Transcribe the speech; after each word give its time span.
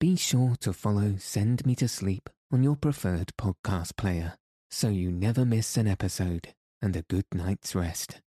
be 0.00 0.16
sure 0.16 0.56
to 0.58 0.72
follow 0.72 1.14
Send 1.18 1.66
Me 1.66 1.74
to 1.74 1.86
Sleep 1.86 2.30
on 2.50 2.62
your 2.62 2.74
preferred 2.74 3.32
podcast 3.38 3.96
player 3.96 4.34
so 4.70 4.88
you 4.88 5.12
never 5.12 5.44
miss 5.44 5.76
an 5.76 5.86
episode 5.86 6.48
and 6.80 6.96
a 6.96 7.02
good 7.02 7.26
night's 7.34 7.74
rest. 7.74 8.22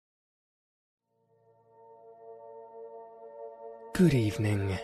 Good 3.95 4.15
evening. 4.15 4.77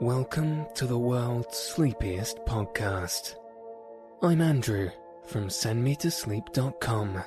Welcome 0.00 0.64
to 0.76 0.86
the 0.86 0.98
world's 0.98 1.58
sleepiest 1.58 2.38
podcast. 2.46 3.34
I'm 4.22 4.40
Andrew 4.40 4.88
from 5.26 5.48
sendmetosleep.com, 5.48 7.22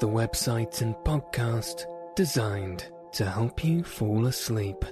the 0.00 0.08
website 0.08 0.80
and 0.80 0.94
podcast 0.94 1.84
designed 2.16 2.86
to 3.12 3.28
help 3.28 3.62
you 3.62 3.84
fall 3.84 4.26
asleep. 4.28 4.82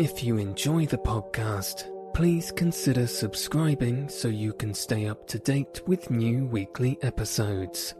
If 0.00 0.24
you 0.24 0.38
enjoy 0.38 0.86
the 0.86 0.96
podcast, 0.96 1.84
please 2.14 2.50
consider 2.50 3.06
subscribing 3.06 4.08
so 4.08 4.28
you 4.28 4.54
can 4.54 4.72
stay 4.72 5.06
up 5.06 5.26
to 5.26 5.38
date 5.38 5.82
with 5.86 6.10
new 6.10 6.46
weekly 6.46 6.96
episodes. 7.02 7.94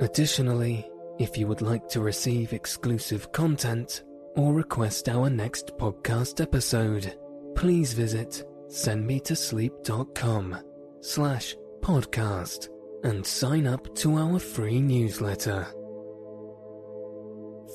Additionally, 0.00 0.90
if 1.20 1.38
you 1.38 1.46
would 1.46 1.62
like 1.62 1.88
to 1.90 2.00
receive 2.00 2.52
exclusive 2.52 3.30
content 3.30 4.02
or 4.34 4.52
request 4.52 5.08
our 5.08 5.30
next 5.30 5.68
podcast 5.78 6.40
episode, 6.40 7.16
please 7.54 7.92
visit 7.92 8.44
sendmetosleep.com 8.66 10.58
slash 11.00 11.56
podcast 11.78 12.70
and 13.04 13.24
sign 13.24 13.68
up 13.68 13.94
to 13.94 14.16
our 14.16 14.40
free 14.40 14.80
newsletter. 14.80 15.64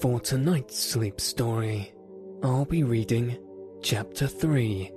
For 0.01 0.19
tonight's 0.19 0.77
sleep 0.77 1.21
story, 1.21 1.93
I'll 2.43 2.65
be 2.65 2.83
reading 2.83 3.37
Chapter 3.81 4.27
3 4.27 4.91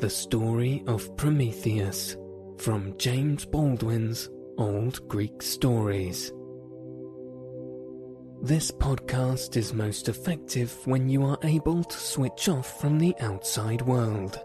The 0.00 0.10
Story 0.10 0.84
of 0.86 1.16
Prometheus 1.16 2.14
from 2.58 2.94
James 2.98 3.46
Baldwin's 3.46 4.28
Old 4.58 5.08
Greek 5.08 5.40
Stories. 5.40 6.30
This 8.42 8.70
podcast 8.70 9.56
is 9.56 9.72
most 9.72 10.10
effective 10.10 10.76
when 10.86 11.08
you 11.08 11.24
are 11.24 11.38
able 11.42 11.82
to 11.84 11.96
switch 11.96 12.50
off 12.50 12.78
from 12.78 12.98
the 12.98 13.14
outside 13.20 13.80
world. 13.80 14.38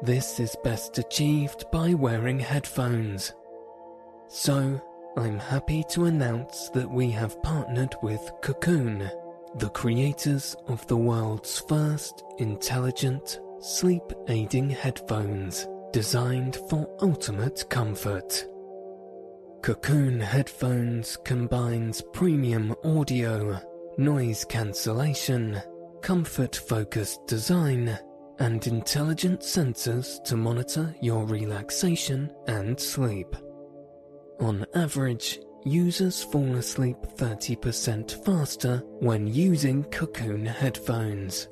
This 0.00 0.40
is 0.40 0.56
best 0.64 0.96
achieved 0.96 1.66
by 1.70 1.92
wearing 1.92 2.38
headphones. 2.38 3.34
So, 4.28 4.80
I'm 5.18 5.38
happy 5.38 5.84
to 5.90 6.06
announce 6.06 6.70
that 6.70 6.90
we 6.90 7.10
have 7.10 7.42
partnered 7.42 7.96
with 8.00 8.32
Kokoon, 8.40 9.10
the 9.56 9.70
creators 9.70 10.56
of 10.66 10.86
the 10.88 10.96
world's 10.96 11.60
first 11.60 12.24
intelligent 12.38 13.40
sleep 13.60 14.02
aiding 14.28 14.68
headphones 14.68 15.66
designed 15.92 16.56
for 16.68 16.88
ultimate 17.00 17.64
comfort. 17.70 18.46
Kokoon 19.62 20.20
Headphones 20.20 21.16
combines 21.24 22.02
premium 22.12 22.74
audio, 22.84 23.60
noise 23.96 24.44
cancellation, 24.44 25.62
comfort 26.02 26.56
focused 26.56 27.26
design, 27.26 27.98
and 28.40 28.66
intelligent 28.66 29.40
sensors 29.40 30.22
to 30.24 30.36
monitor 30.36 30.94
your 31.00 31.24
relaxation 31.24 32.30
and 32.48 32.78
sleep. 32.78 33.34
On 34.40 34.66
average, 34.74 35.38
users 35.64 36.22
fall 36.22 36.56
asleep 36.56 36.96
30% 37.16 38.24
faster 38.24 38.82
when 39.00 39.26
using 39.26 39.84
Kokoon 39.84 40.46
headphones. 40.46 41.48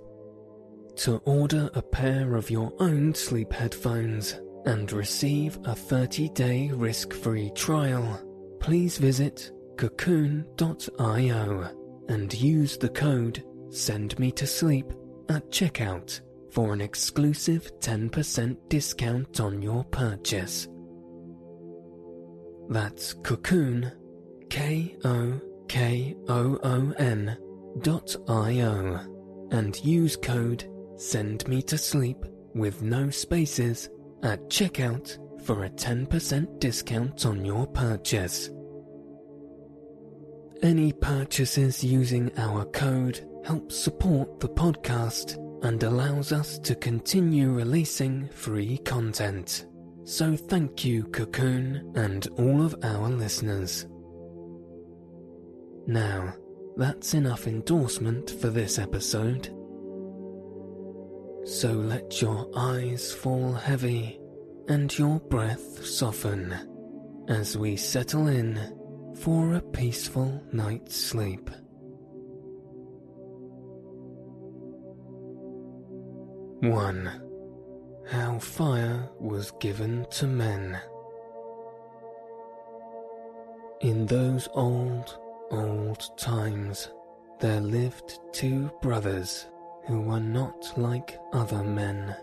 To 0.97 1.17
order 1.25 1.71
a 1.75 1.83
pair 1.83 2.37
of 2.37 2.51
your 2.51 2.73
own 2.79 3.15
sleep 3.15 3.53
headphones, 3.53 4.39
and 4.67 4.93
receive 4.93 5.57
a 5.59 5.75
30-day 5.75 6.71
risk-free 6.73 7.51
trial, 7.55 8.21
please 8.61 8.99
visit 8.99 9.51
kokoon.io 9.77 11.71
and 12.09 12.35
use 12.35 12.77
the 12.77 12.89
code 12.89 13.45
Send 13.71 14.19
Me 14.19 14.31
to 14.33 14.47
Sleep 14.47 14.93
at 15.29 15.51
checkout 15.51 16.21
for 16.51 16.73
an 16.73 16.81
exclusive 16.81 17.71
10% 17.81 18.57
discount 18.69 19.41
on 19.41 19.63
your 19.63 19.85
purchase. 19.85 20.69
That's 22.69 23.15
Kokoon, 23.15 23.91
K-O-K-O-O-N 24.53 25.39
dot 27.81 28.17
I-O 28.29 29.01
and 29.51 29.83
use 29.83 30.15
code 30.15 30.71
Send 30.97 31.49
Me 31.49 31.63
to 31.63 31.79
Sleep 31.79 32.19
with 32.55 32.83
no 32.83 33.09
spaces 33.09 33.89
at 34.23 34.51
checkout 34.51 35.17
for 35.47 35.65
a 35.65 35.71
10% 35.71 36.61
discount 36.61 37.25
on 37.25 37.47
your 37.47 37.67
purchase. 37.67 38.51
Any 40.63 40.93
purchases 40.93 41.83
using 41.83 42.31
our 42.37 42.67
code 42.67 43.27
help 43.47 43.73
support 43.73 44.39
the 44.39 44.51
podcast 44.51 45.39
and 45.65 45.83
allows 45.83 46.31
us 46.31 46.59
to 46.59 46.75
continue 46.75 47.51
releasing 47.55 48.29
free 48.29 48.77
content. 48.85 49.65
So 50.05 50.37
thank 50.37 50.85
you, 50.85 51.05
Kokoon, 51.05 51.97
and 51.97 52.29
all 52.37 52.61
of 52.61 52.77
our 52.83 53.09
listeners. 53.09 53.87
Now, 55.87 56.35
that's 56.77 57.15
enough 57.15 57.47
endorsement 57.47 58.31
for 58.31 58.49
this 58.49 58.79
episode. 58.79 59.51
So 61.45 61.73
let 61.73 62.23
your 62.23 62.49
eyes 62.57 63.13
fall 63.13 63.53
heavy 63.53 64.21
and 64.69 64.97
your 64.97 65.19
breath 65.19 65.85
soften 65.85 66.55
as 67.29 67.59
we 67.59 67.77
settle 67.77 68.29
in 68.29 68.59
for 69.21 69.55
a 69.55 69.61
peaceful 69.61 70.43
night's 70.53 70.97
sleep. 70.97 71.51
One, 76.61 77.11
how 78.09 78.39
fire 78.39 79.09
was 79.19 79.51
given 79.61 80.07
to 80.13 80.27
men. 80.27 80.79
In 83.81 84.07
those 84.07 84.49
old, 84.55 85.19
old 85.53 86.17
times, 86.17 86.91
there 87.41 87.61
lived 87.61 88.19
two 88.33 88.71
brothers 88.81 89.47
who 89.87 90.01
were 90.01 90.21
not 90.21 90.73
like 90.77 91.19
other 91.33 91.63
men, 91.63 92.17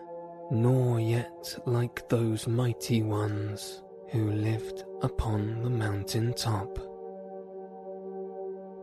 nor 0.51 0.99
yet 0.99 1.57
like 1.65 2.07
those 2.09 2.47
mighty 2.47 3.03
ones 3.03 3.83
who 4.09 4.31
lived 4.31 4.83
upon 5.01 5.61
the 5.61 5.69
mountain 5.69 6.33
top. 6.33 6.79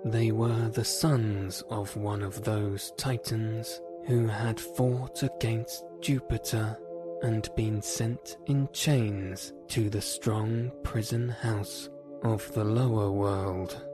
They 0.05 0.31
were 0.31 0.69
the 0.69 0.85
sons 0.85 1.63
of 1.69 1.97
one 1.97 2.23
of 2.23 2.45
those 2.45 2.93
titans 2.97 3.81
who 4.07 4.27
had 4.29 4.61
fought 4.61 5.25
against 5.25 5.85
Jupiter 6.01 6.79
and 7.23 7.49
been 7.57 7.83
sent 7.83 8.37
in 8.47 8.69
chains 8.73 9.53
to 9.69 9.91
the 9.91 10.01
strong 10.01 10.71
prison 10.85 11.29
house 11.29 11.89
of 12.23 12.53
the 12.53 12.65
lower 12.65 13.11
world. 13.11 13.86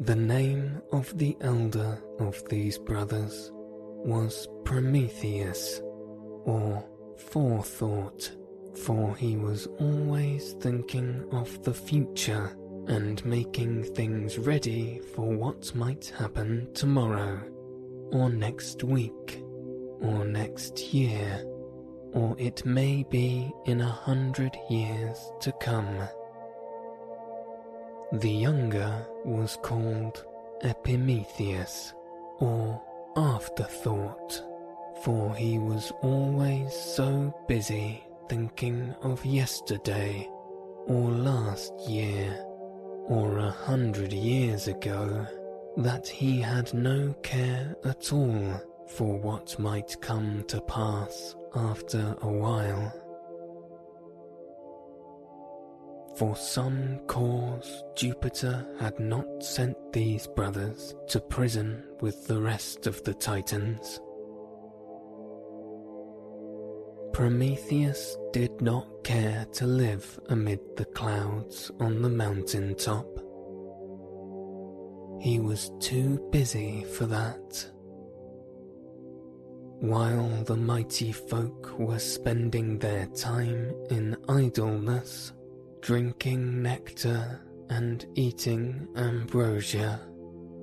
The 0.00 0.14
name 0.14 0.80
of 0.92 1.18
the 1.18 1.36
elder 1.40 2.00
of 2.20 2.40
these 2.48 2.78
brothers 2.78 3.50
was 3.52 4.46
Prometheus, 4.64 5.80
or 6.44 6.84
Forethought, 7.16 8.30
for 8.84 9.16
he 9.16 9.36
was 9.36 9.66
always 9.80 10.52
thinking 10.60 11.26
of 11.32 11.64
the 11.64 11.74
future 11.74 12.56
and 12.86 13.24
making 13.24 13.92
things 13.94 14.38
ready 14.38 15.00
for 15.16 15.34
what 15.34 15.74
might 15.74 16.12
happen 16.16 16.72
tomorrow, 16.74 17.40
or 18.12 18.30
next 18.30 18.84
week, 18.84 19.42
or 20.00 20.24
next 20.24 20.94
year, 20.94 21.44
or 22.12 22.36
it 22.38 22.64
may 22.64 23.02
be 23.10 23.52
in 23.66 23.80
a 23.80 23.90
hundred 23.90 24.56
years 24.70 25.18
to 25.40 25.50
come. 25.60 26.08
The 28.12 28.30
younger 28.30 29.06
was 29.28 29.58
called 29.62 30.24
Epimetheus, 30.62 31.94
or 32.40 32.82
Afterthought, 33.16 34.42
for 35.02 35.34
he 35.34 35.58
was 35.58 35.92
always 36.02 36.72
so 36.72 37.34
busy 37.46 38.02
thinking 38.28 38.94
of 39.02 39.24
yesterday, 39.24 40.28
or 40.86 41.10
last 41.10 41.72
year, 41.88 42.44
or 43.06 43.38
a 43.38 43.50
hundred 43.50 44.12
years 44.12 44.68
ago, 44.68 45.26
that 45.76 46.08
he 46.08 46.40
had 46.40 46.72
no 46.74 47.12
care 47.22 47.76
at 47.84 48.12
all 48.12 48.60
for 48.88 49.18
what 49.18 49.58
might 49.58 50.00
come 50.00 50.42
to 50.48 50.60
pass 50.62 51.36
after 51.54 52.16
a 52.22 52.28
while. 52.28 52.92
For 56.18 56.34
some 56.34 56.98
cause, 57.06 57.84
Jupiter 57.94 58.66
had 58.80 58.98
not 58.98 59.24
sent 59.40 59.76
these 59.92 60.26
brothers 60.26 60.96
to 61.10 61.20
prison 61.20 61.84
with 62.00 62.26
the 62.26 62.40
rest 62.40 62.88
of 62.88 63.00
the 63.04 63.14
Titans. 63.14 64.00
Prometheus 67.12 68.16
did 68.32 68.60
not 68.60 68.88
care 69.04 69.46
to 69.52 69.66
live 69.68 70.18
amid 70.28 70.58
the 70.76 70.86
clouds 70.86 71.70
on 71.78 72.02
the 72.02 72.10
mountain 72.10 72.74
top. 72.74 73.06
He 75.20 75.38
was 75.38 75.70
too 75.78 76.18
busy 76.32 76.82
for 76.82 77.06
that. 77.06 77.70
While 79.78 80.42
the 80.46 80.56
mighty 80.56 81.12
folk 81.12 81.78
were 81.78 82.00
spending 82.00 82.80
their 82.80 83.06
time 83.06 83.72
in 83.90 84.16
idleness, 84.28 85.32
drinking 85.88 86.62
nectar 86.62 87.40
and 87.70 88.04
eating 88.14 88.86
ambrosia, 88.96 89.98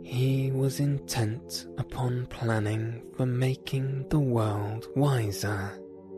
he 0.03 0.51
was 0.51 0.79
intent 0.79 1.65
upon 1.79 2.27
planning 2.27 3.01
for 3.17 3.25
making 3.25 4.07
the 4.09 4.19
world 4.19 4.85
wiser 4.95 5.71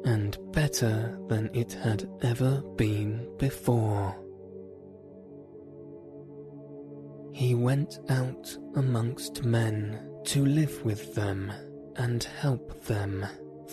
and 0.03 0.37
better 0.51 1.17
than 1.29 1.49
it 1.53 1.71
had 1.71 2.05
ever 2.21 2.61
been 2.75 3.25
before. 3.37 4.13
He 7.31 7.55
went 7.55 7.99
out 8.09 8.57
amongst 8.75 9.45
men 9.45 10.05
to 10.25 10.45
live 10.45 10.83
with 10.83 11.15
them 11.15 11.49
and 11.95 12.25
help 12.25 12.83
them, 12.83 13.25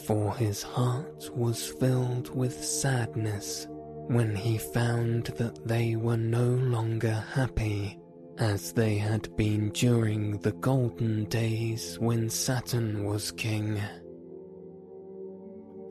for 0.06 0.32
his 0.36 0.62
heart 0.62 1.28
was 1.34 1.66
filled 1.66 2.32
with 2.32 2.64
sadness 2.64 3.66
when 4.08 4.34
he 4.34 4.58
found 4.58 5.26
that 5.38 5.66
they 5.66 5.96
were 5.96 6.16
no 6.16 6.44
longer 6.44 7.24
happy 7.32 7.98
as 8.38 8.72
they 8.72 8.96
had 8.96 9.34
been 9.36 9.70
during 9.70 10.38
the 10.38 10.52
golden 10.52 11.24
days 11.26 11.98
when 12.00 12.28
Saturn 12.28 13.04
was 13.04 13.30
king. 13.32 13.80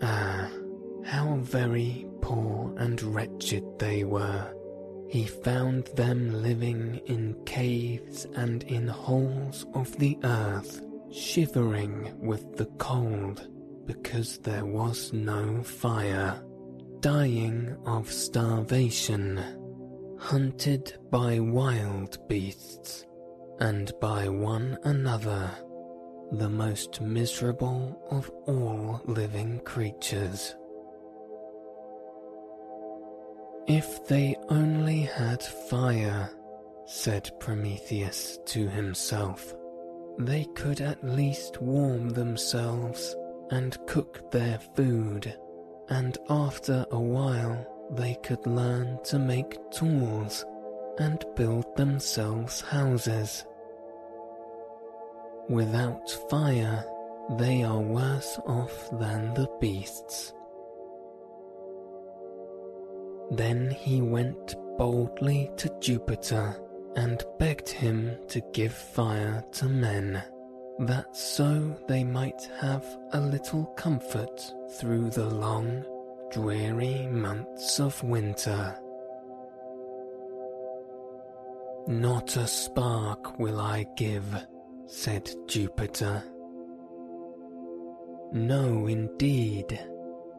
Ah, 0.01 0.49
how 1.05 1.37
very 1.37 2.05
poor 2.21 2.73
and 2.77 3.01
wretched 3.01 3.63
they 3.79 4.03
were. 4.03 4.53
He 5.09 5.25
found 5.25 5.85
them 5.95 6.41
living 6.41 6.99
in 7.05 7.35
caves 7.45 8.25
and 8.35 8.63
in 8.63 8.87
holes 8.87 9.65
of 9.73 9.95
the 9.99 10.17
earth, 10.23 10.81
shivering 11.11 12.11
with 12.19 12.57
the 12.57 12.65
cold 12.77 13.47
because 13.85 14.39
there 14.39 14.65
was 14.65 15.13
no 15.13 15.61
fire, 15.61 16.41
dying 17.03 17.75
of 17.85 18.09
starvation, 18.09 19.37
hunted 20.17 20.97
by 21.11 21.37
wild 21.37 22.17
beasts 22.29 23.05
and 23.59 23.91
by 23.99 24.29
one 24.29 24.77
another 24.85 25.51
the 26.31 26.47
most 26.47 27.01
miserable 27.01 28.01
of 28.09 28.31
all 28.47 29.01
living 29.03 29.59
creatures. 29.65 30.55
If 33.67 34.07
they 34.07 34.37
only 34.47 35.01
had 35.01 35.43
fire, 35.43 36.29
said 36.85 37.29
Prometheus 37.37 38.39
to 38.45 38.69
himself, 38.69 39.53
they 40.19 40.45
could 40.55 40.79
at 40.79 41.03
least 41.03 41.61
warm 41.61 42.11
themselves 42.11 43.13
and 43.51 43.77
cook 43.87 44.31
their 44.31 44.57
food, 44.77 45.35
and 45.89 46.17
after 46.29 46.85
a 46.91 46.99
while 46.99 47.65
they 47.91 48.15
could 48.23 48.45
learn 48.47 48.99
to 49.03 49.19
make 49.19 49.57
tools 49.71 50.45
and 50.99 51.25
build 51.35 51.75
themselves 51.75 52.61
houses. 52.61 53.45
Without 55.49 56.09
fire, 56.29 56.85
they 57.37 57.63
are 57.63 57.79
worse 57.79 58.39
off 58.45 58.89
than 58.99 59.33
the 59.33 59.49
beasts. 59.59 60.33
Then 63.31 63.71
he 63.71 64.01
went 64.01 64.55
boldly 64.77 65.51
to 65.57 65.75
Jupiter 65.79 66.55
and 66.95 67.23
begged 67.39 67.69
him 67.69 68.17
to 68.27 68.41
give 68.53 68.73
fire 68.73 69.43
to 69.53 69.65
men, 69.65 70.21
that 70.79 71.15
so 71.15 71.75
they 71.87 72.03
might 72.03 72.49
have 72.59 72.85
a 73.13 73.19
little 73.19 73.65
comfort 73.77 74.53
through 74.71 75.09
the 75.11 75.25
long, 75.29 75.85
dreary 76.31 77.07
months 77.07 77.79
of 77.79 78.01
winter. 78.03 78.75
Not 81.87 82.37
a 82.37 82.47
spark 82.47 83.37
will 83.37 83.59
I 83.59 83.85
give 83.95 84.25
said 84.87 85.29
Jupiter. 85.47 86.23
No, 88.31 88.87
indeed. 88.87 89.79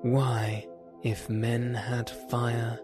Why, 0.02 0.66
if 1.02 1.28
men 1.28 1.74
had 1.74 2.08
fire, 2.08 2.78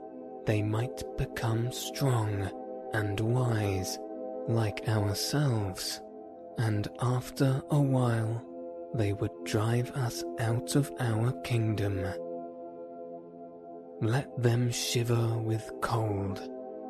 they 0.46 0.62
might 0.62 1.02
become 1.16 1.70
strong 1.72 2.50
and 2.92 3.20
wise, 3.20 3.98
like 4.48 4.88
ourselves, 4.88 6.00
and 6.60 6.88
after 7.00 7.62
a 7.70 7.80
while 7.80 8.44
they 8.94 9.14
would 9.14 9.32
drive 9.44 9.90
us 9.92 10.22
out 10.38 10.76
of 10.76 10.92
our 11.00 11.32
kingdom. 11.42 12.04
Let 14.02 14.42
them 14.42 14.70
shiver 14.70 15.38
with 15.38 15.70
cold, 15.80 16.40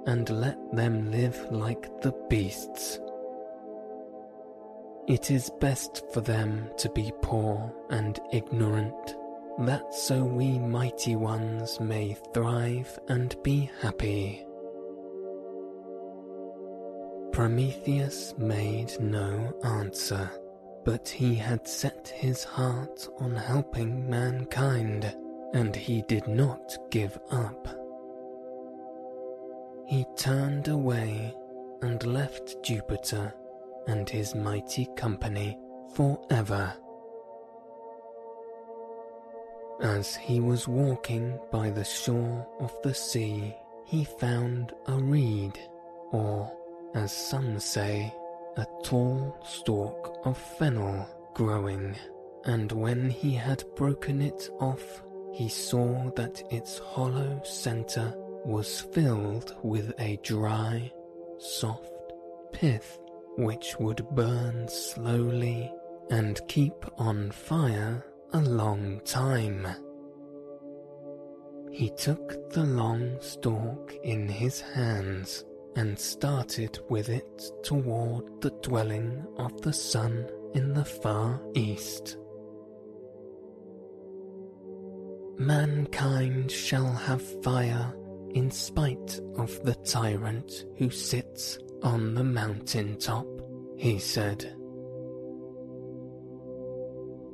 and 0.06 0.28
let 0.28 0.58
them 0.72 1.12
live 1.12 1.38
like 1.52 1.88
the 2.00 2.12
beasts. 2.28 2.99
It 5.06 5.31
is 5.31 5.50
best 5.61 6.02
for 6.12 6.20
them 6.20 6.70
to 6.78 6.88
be 6.90 7.12
poor 7.23 7.73
and 7.90 8.19
ignorant, 8.32 9.16
that 9.61 9.94
so 9.94 10.25
we 10.25 10.58
mighty 10.58 11.14
ones 11.16 11.78
may 11.78 12.16
thrive 12.34 12.99
and 13.08 13.37
be 13.43 13.70
happy. 13.81 14.46
Prometheus 17.32 18.34
made 18.38 18.92
no 19.00 19.54
answer, 19.64 20.30
but 20.84 21.08
he 21.08 21.34
had 21.34 21.66
set 21.66 22.08
his 22.08 22.44
heart 22.44 23.08
on 23.18 23.34
helping 23.34 24.08
mankind, 24.10 25.16
and 25.54 25.74
he 25.74 26.02
did 26.02 26.26
not 26.26 26.76
give 26.90 27.18
up. 27.30 27.68
He 29.86 30.04
turned 30.16 30.68
away 30.68 31.34
and 31.82 32.04
left 32.04 32.62
Jupiter 32.62 33.32
and 33.86 34.08
his 34.08 34.34
mighty 34.34 34.86
company 34.96 35.58
forever. 35.94 36.72
As 39.82 40.14
he 40.14 40.40
was 40.40 40.68
walking 40.68 41.38
by 41.50 41.70
the 41.70 41.84
shore 41.84 42.46
of 42.60 42.72
the 42.82 42.94
sea, 42.94 43.56
he 43.87 44.04
found 44.04 44.75
a 44.87 44.94
reed, 44.94 45.58
or, 46.12 46.52
as 46.94 47.12
some 47.12 47.59
say, 47.59 48.12
a 48.56 48.66
tall 48.82 49.37
stalk 49.44 50.20
of 50.25 50.37
fennel 50.37 51.06
growing, 51.35 51.97
and 52.44 52.73
when 52.73 53.09
he 53.11 53.32
had 53.32 53.64
broken 53.76 54.20
it 54.20 54.50
off, 54.61 55.02
he 55.32 55.49
saw 55.49 56.11
that 56.16 56.42
its 56.50 56.78
hollow 56.78 57.40
centre 57.44 58.12
was 58.44 58.80
filled 58.80 59.54
with 59.62 59.92
a 59.99 60.18
dry, 60.23 60.90
soft 61.38 61.92
pith 62.52 62.99
which 63.37 63.76
would 63.78 64.06
burn 64.11 64.66
slowly 64.68 65.73
and 66.11 66.40
keep 66.49 66.85
on 66.99 67.30
fire 67.30 68.04
a 68.32 68.40
long 68.40 69.00
time. 69.04 69.66
He 71.70 71.90
took 71.90 72.50
the 72.50 72.64
long 72.64 73.16
stalk 73.20 73.94
in 74.02 74.28
his 74.28 74.61
hands 74.61 75.44
and 75.76 75.98
started 75.98 76.78
with 76.88 77.08
it 77.08 77.42
toward 77.62 78.40
the 78.40 78.50
dwelling 78.62 79.24
of 79.38 79.60
the 79.62 79.72
sun 79.72 80.28
in 80.54 80.74
the 80.74 80.84
far 80.84 81.40
east. 81.54 82.16
Mankind 85.38 86.50
shall 86.50 86.92
have 86.92 87.42
fire 87.42 87.94
in 88.34 88.50
spite 88.50 89.20
of 89.36 89.62
the 89.64 89.74
tyrant 89.84 90.66
who 90.76 90.90
sits 90.90 91.58
on 91.82 92.14
the 92.14 92.24
mountain 92.24 92.98
top, 92.98 93.26
he 93.76 93.98
said. 93.98 94.54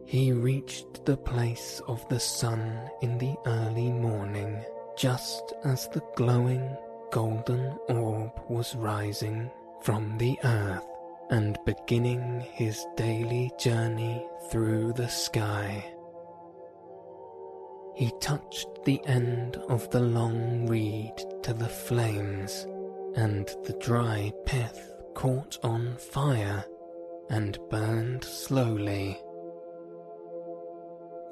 He 0.06 0.30
reached 0.30 1.04
the 1.04 1.16
place 1.16 1.82
of 1.88 2.08
the 2.08 2.20
sun 2.20 2.88
in 3.02 3.18
the 3.18 3.34
early 3.44 3.90
morning, 3.90 4.64
just 4.96 5.52
as 5.64 5.88
the 5.88 6.02
glowing 6.14 6.76
golden 7.10 7.76
orb 7.88 8.32
was 8.48 8.74
rising 8.76 9.50
from 9.82 10.16
the 10.18 10.38
earth 10.44 10.86
and 11.30 11.58
beginning 11.64 12.40
his 12.52 12.86
daily 12.96 13.50
journey 13.58 14.26
through 14.50 14.92
the 14.92 15.08
sky. 15.08 15.84
he 17.96 18.12
touched 18.20 18.68
the 18.84 19.00
end 19.06 19.56
of 19.70 19.90
the 19.90 20.00
long 20.00 20.66
reed 20.66 21.16
to 21.42 21.54
the 21.54 21.68
flames, 21.68 22.66
and 23.14 23.46
the 23.64 23.72
dry 23.80 24.30
pith 24.44 24.92
caught 25.14 25.58
on 25.62 25.96
fire 25.96 26.62
and 27.30 27.58
burned 27.70 28.22
slowly. 28.22 29.18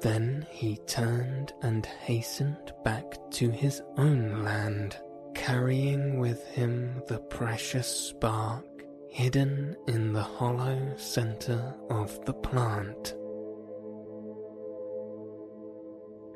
Then 0.01 0.47
he 0.49 0.77
turned 0.87 1.53
and 1.61 1.85
hastened 1.85 2.73
back 2.83 3.13
to 3.33 3.51
his 3.51 3.83
own 3.97 4.43
land, 4.43 4.97
carrying 5.35 6.17
with 6.19 6.43
him 6.47 7.01
the 7.07 7.19
precious 7.19 7.87
spark 7.87 8.65
hidden 9.09 9.75
in 9.87 10.11
the 10.13 10.23
hollow 10.23 10.93
center 10.97 11.75
of 11.89 12.25
the 12.25 12.33
plant. 12.33 13.15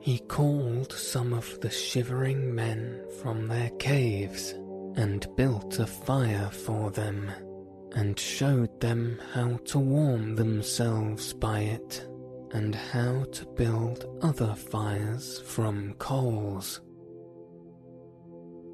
He 0.01 0.19
called 0.19 0.93
some 0.93 1.33
of 1.33 1.59
the 1.59 1.69
shivering 1.69 2.53
men 2.55 3.03
from 3.21 3.47
their 3.47 3.69
caves 3.71 4.53
and 4.95 5.27
built 5.35 5.79
a 5.79 5.87
fire 5.87 6.49
for 6.51 6.91
them 6.91 7.31
and 7.93 8.17
showed 8.17 8.79
them 8.79 9.19
how 9.33 9.57
to 9.65 9.79
warm 9.79 10.35
themselves 10.35 11.33
by 11.33 11.61
it 11.61 12.07
and 12.51 12.73
how 12.73 13.25
to 13.31 13.45
build 13.45 14.05
other 14.21 14.55
fires 14.55 15.39
from 15.41 15.93
coals. 15.95 16.81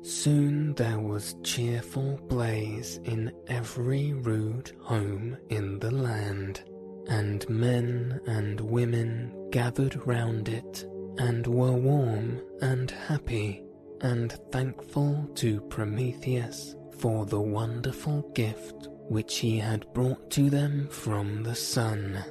Soon 0.06 0.76
there 0.76 1.00
was 1.00 1.36
cheerful 1.42 2.20
blaze 2.28 3.00
in 3.06 3.32
every 3.48 4.14
rude 4.14 4.72
home 4.80 5.36
in 5.50 5.80
the 5.80 5.90
land, 5.90 6.62
and 7.08 7.50
men 7.50 8.20
and 8.28 8.62
women 8.62 9.50
gathered 9.50 10.06
round 10.06 10.48
it 10.48 10.88
and 11.18 11.48
were 11.48 11.72
warm 11.72 12.40
and 12.62 12.92
happy 12.92 13.64
and 14.02 14.34
thankful 14.52 15.28
to 15.34 15.60
Prometheus 15.62 16.76
for 17.00 17.26
the 17.26 17.42
wonderful 17.42 18.30
gift 18.36 18.90
which 19.10 19.40
he 19.40 19.58
had 19.58 19.92
brought 19.92 20.30
to 20.30 20.52
them 20.52 20.88
from 20.92 21.42
the 21.42 21.56
sun. 21.56 22.24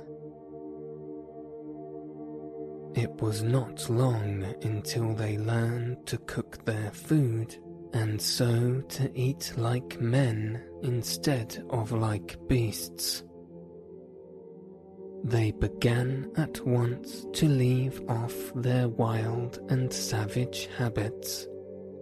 It 2.94 3.10
was 3.20 3.42
not 3.42 3.90
long 3.90 4.44
until 4.62 5.14
they 5.14 5.36
learned 5.36 6.06
to 6.06 6.18
cook 6.18 6.64
their 6.64 6.90
food 6.92 7.56
and 7.92 8.20
so 8.20 8.80
to 8.80 9.10
eat 9.18 9.52
like 9.56 10.00
men 10.00 10.62
instead 10.82 11.64
of 11.70 11.92
like 11.92 12.36
beasts. 12.48 13.24
They 15.24 15.52
began 15.52 16.30
at 16.36 16.64
once 16.66 17.26
to 17.32 17.48
leave 17.48 18.00
off 18.08 18.34
their 18.54 18.88
wild 18.88 19.58
and 19.70 19.92
savage 19.92 20.68
habits 20.76 21.48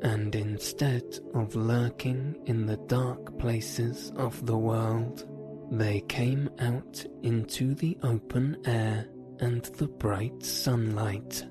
and 0.03 0.35
instead 0.35 1.05
of 1.35 1.55
lurking 1.55 2.37
in 2.47 2.67
the 2.67 2.77
dark 2.89 3.39
places 3.39 4.13
of 4.17 4.45
the 4.45 4.59
world, 4.59 5.27
they 5.71 6.01
came 6.03 6.51
out 6.59 7.05
into 7.23 7.75
the 7.75 7.97
open 8.03 8.57
air 8.67 9.07
and 9.43 9.65
the 9.77 9.89
bright 9.89 10.43
sunlight, 10.43 11.45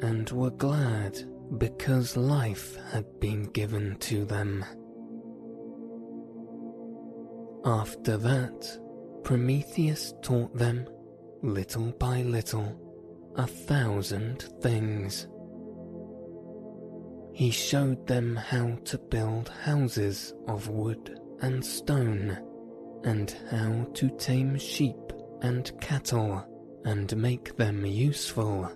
and 0.00 0.28
were 0.30 0.50
glad 0.50 1.18
because 1.56 2.16
life 2.16 2.76
had 2.92 3.06
been 3.18 3.44
given 3.52 3.96
to 4.00 4.26
them. 4.26 4.62
After 7.64 8.18
that, 8.18 8.78
Prometheus 9.24 10.12
taught 10.22 10.54
them, 10.54 10.86
little 11.42 11.92
by 11.92 12.20
little, 12.22 13.32
a 13.36 13.46
thousand 13.46 14.42
things 14.60 15.26
he 17.36 17.50
showed 17.50 18.06
them 18.06 18.34
how 18.34 18.78
to 18.86 18.96
build 18.96 19.50
houses 19.62 20.32
of 20.48 20.68
wood 20.70 21.20
and 21.42 21.62
stone, 21.62 22.38
and 23.04 23.36
how 23.50 23.86
to 23.92 24.08
tame 24.16 24.56
sheep 24.56 24.96
and 25.42 25.70
cattle 25.78 26.46
and 26.86 27.14
make 27.16 27.56
them 27.56 27.84
useful, 27.84 28.70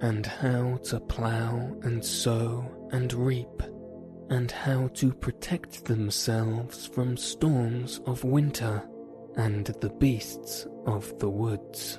and 0.00 0.26
how 0.26 0.76
to 0.84 1.00
plough 1.00 1.74
and 1.82 2.04
sow 2.04 2.64
and 2.92 3.12
reap, 3.14 3.62
and 4.28 4.50
how 4.50 4.86
to 4.88 5.12
protect 5.12 5.86
themselves 5.86 6.86
from 6.86 7.16
storms 7.16 8.00
of 8.06 8.22
winter 8.22 8.86
and 9.36 9.66
the 9.80 9.88
beasts 9.88 10.66
of 10.86 11.18
the 11.18 11.28
woods. 11.28 11.98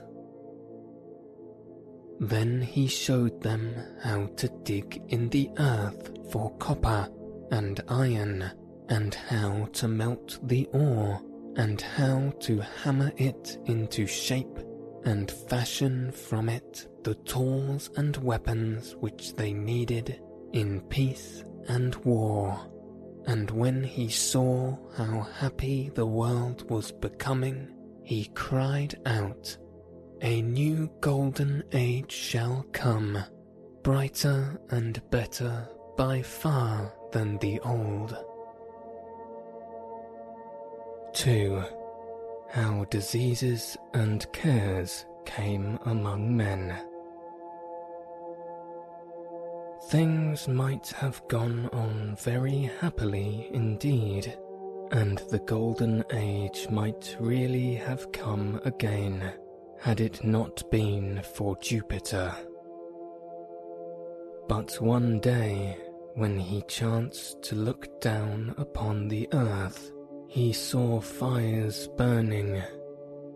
Then 2.20 2.62
he 2.62 2.86
showed 2.86 3.42
them 3.42 3.74
how 4.04 4.28
to 4.38 4.50
dig 4.64 5.02
in 5.08 5.30
the 5.30 5.50
earth 5.58 6.12
for 6.32 6.56
copper 6.58 7.10
and 7.52 7.82
iron, 7.88 8.52
and 8.90 9.16
how 9.16 9.68
to 9.74 9.88
melt 9.88 10.38
the 10.44 10.68
ore, 10.74 11.20
and 11.56 11.82
how 11.82 12.32
to 12.42 12.60
hammer 12.60 13.12
it 13.18 13.58
into 13.66 14.06
shape, 14.06 14.60
and 15.06 15.32
fashion 15.32 16.12
from 16.12 16.50
it 16.50 16.88
the 17.04 17.16
tools 17.16 17.90
and 17.96 18.18
weapons 18.18 18.96
which 19.00 19.36
they 19.36 19.54
needed 19.54 20.22
in 20.54 20.82
peace 20.82 21.44
and 21.68 21.96
war. 21.98 22.60
And 23.26 23.50
when 23.52 23.84
he 23.84 24.10
saw 24.10 24.78
how 24.98 25.22
happy 25.22 25.92
the 25.94 26.06
world 26.06 26.70
was 26.70 26.92
becoming, 26.92 27.74
he 28.04 28.26
cried 28.34 28.96
out 29.06 29.58
a 30.22 30.42
new 30.42 30.92
golden 31.00 31.64
age 31.72 32.12
shall 32.12 32.66
come, 32.74 33.24
brighter 33.84 34.60
and 34.70 35.02
better 35.12 35.68
by 35.96 36.22
far 36.22 36.94
than 37.12 37.38
the 37.38 37.60
old. 37.62 38.18
2. 41.14 41.79
How 42.52 42.86
diseases 42.90 43.78
and 43.94 44.26
cares 44.34 45.06
came 45.26 45.78
among 45.86 46.36
men. 46.36 46.76
Things 49.90 50.48
might 50.48 50.88
have 50.88 51.22
gone 51.28 51.70
on 51.72 52.16
very 52.20 52.72
happily 52.80 53.50
indeed, 53.54 54.36
and 54.92 55.20
the 55.30 55.40
golden 55.40 56.04
age 56.12 56.68
might 56.72 57.16
really 57.20 57.76
have 57.76 58.12
come 58.12 58.60
again 58.66 59.32
had 59.80 60.02
it 60.02 60.24
not 60.24 60.70
been 60.72 61.22
for 61.36 61.56
Jupiter. 61.62 62.36
But 64.48 64.82
one 64.82 65.20
day, 65.20 65.78
when 66.16 66.40
he 66.40 66.64
chanced 66.64 67.44
to 67.44 67.56
look 67.56 68.02
down 68.02 68.56
upon 68.58 69.08
the 69.08 69.30
earth, 69.34 69.92
he 70.30 70.54
saw 70.54 71.02
fires 71.02 71.88
burning, 71.98 72.62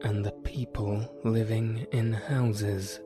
and 0.03 0.23
the 0.23 0.31
people 0.43 1.03
living 1.23 1.88
in 1.91 2.13
houses, 2.13 3.01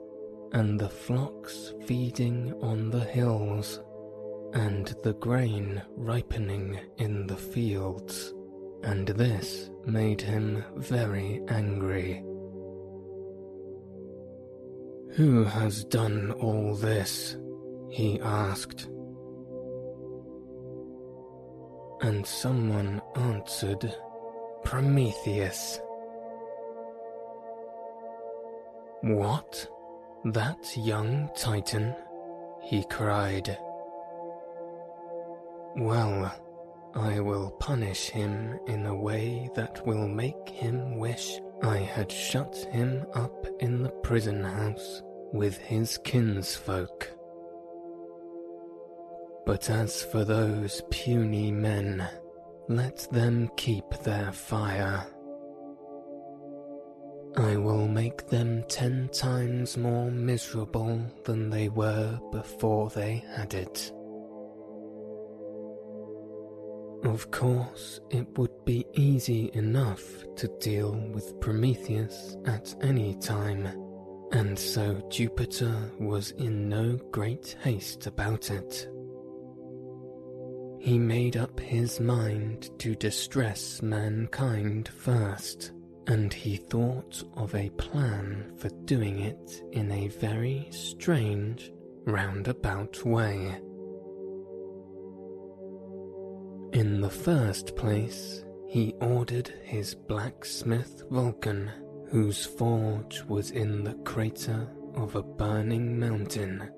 and 0.51 0.77
the 0.77 0.89
flocks 0.89 1.73
feeding 1.85 2.53
on 2.61 2.89
the 2.89 2.99
hills, 2.99 3.79
and 4.53 4.93
the 5.03 5.13
grain 5.13 5.81
ripening 5.95 6.77
in 6.97 7.27
the 7.27 7.37
fields, 7.37 8.33
and 8.83 9.07
this 9.07 9.69
made 9.85 10.19
him 10.19 10.65
very 10.75 11.41
angry. 11.47 12.21
Who 15.13 15.45
has 15.45 15.85
done 15.85 16.33
all 16.33 16.75
this? 16.75 17.37
he 17.89 18.19
asked. 18.19 18.89
And 22.01 22.25
someone 22.25 23.01
answered, 23.15 23.93
Prometheus. 24.63 25.79
What? 29.01 29.67
That 30.25 30.75
young 30.77 31.29
Titan? 31.35 31.95
he 32.61 32.83
cried. 32.89 33.57
Well, 35.77 36.33
I 36.95 37.19
will 37.19 37.51
punish 37.51 38.09
him 38.09 38.59
in 38.67 38.85
a 38.85 38.95
way 38.95 39.49
that 39.55 39.85
will 39.85 40.07
make 40.07 40.49
him 40.49 40.97
wish 40.97 41.39
I 41.63 41.77
had 41.77 42.11
shut 42.11 42.55
him 42.71 43.05
up 43.13 43.45
in 43.59 43.83
the 43.83 43.89
prison 43.89 44.43
house 44.43 45.01
with 45.31 45.57
his 45.57 45.97
kinsfolk. 45.99 47.16
But 49.47 49.69
as 49.69 50.03
for 50.03 50.25
those 50.25 50.81
puny 50.91 51.51
men, 51.51 52.05
let 52.67 53.07
them 53.13 53.49
keep 53.55 53.89
their 54.03 54.33
fire. 54.33 55.07
I 57.37 57.55
will 57.55 57.87
make 57.87 58.27
them 58.27 58.65
ten 58.67 59.07
times 59.13 59.77
more 59.77 60.11
miserable 60.11 61.01
than 61.23 61.49
they 61.49 61.69
were 61.69 62.19
before 62.29 62.89
they 62.89 63.23
had 63.35 63.53
it. 63.53 63.93
Of 67.05 67.31
course, 67.31 68.01
it 68.09 68.27
would 68.37 68.65
be 68.65 68.85
easy 68.95 69.49
enough 69.53 70.03
to 70.35 70.49
deal 70.59 70.91
with 71.13 71.39
Prometheus 71.39 72.35
at 72.45 72.75
any 72.81 73.15
time 73.15 73.65
and 74.33 74.59
so 74.59 75.01
Jupiter 75.09 75.73
was 75.99 76.31
in 76.31 76.67
no 76.67 76.97
great 77.11 77.55
haste 77.63 78.07
about 78.07 78.51
it. 78.51 78.89
He 80.79 80.97
made 80.97 81.37
up 81.37 81.59
his 81.59 81.99
mind 81.99 82.69
to 82.79 82.95
distress 82.95 83.81
mankind 83.81 84.87
first, 84.87 85.71
and 86.07 86.33
he 86.33 86.57
thought 86.57 87.23
of 87.35 87.53
a 87.55 87.69
plan 87.71 88.53
for 88.57 88.69
doing 88.85 89.19
it 89.19 89.63
in 89.71 89.91
a 89.91 90.07
very 90.07 90.67
strange, 90.71 91.71
roundabout 92.05 93.03
way. 93.03 93.59
In 96.73 97.01
the 97.01 97.09
first 97.09 97.75
place, 97.75 98.45
he 98.67 98.93
ordered 98.99 99.47
his 99.63 99.95
blacksmith 99.95 101.03
Vulcan 101.09 101.71
whose 102.09 102.45
forge 102.45 103.23
was 103.23 103.51
in 103.51 103.83
the 103.83 103.93
crater 104.05 104.67
of 104.95 105.15
a 105.15 105.23
burning 105.23 105.99
mountain, 105.99 106.69